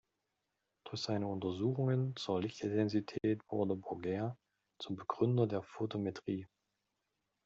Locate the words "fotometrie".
5.61-6.47